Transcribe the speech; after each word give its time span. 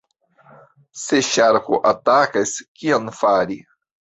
Se 1.01 1.19
ŝarko 1.27 1.81
atakas, 1.91 2.57
kion 2.81 3.15
fari? 3.23 3.63